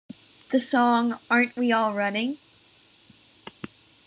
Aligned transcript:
The 0.51 0.59
song 0.59 1.19
Aren't 1.29 1.55
We 1.55 1.71
All 1.71 1.93
Running? 1.93 2.39